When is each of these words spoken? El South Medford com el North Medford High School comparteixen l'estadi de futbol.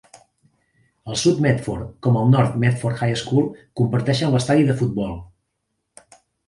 El 1.11 1.19
South 1.23 1.41
Medford 1.47 1.93
com 2.07 2.17
el 2.23 2.33
North 2.37 2.57
Medford 2.65 2.99
High 3.05 3.21
School 3.25 3.47
comparteixen 3.83 4.35
l'estadi 4.37 4.69
de 4.73 4.81
futbol. 4.83 5.19